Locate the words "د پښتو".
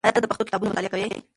0.21-0.47